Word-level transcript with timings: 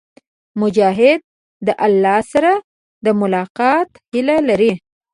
مجاهد 0.61 1.19
د 1.67 1.69
الله 1.85 2.17
سره 2.31 2.53
د 3.05 3.07
ملاقات 3.21 3.87
هيله 4.11 4.37
لري. 4.49 4.73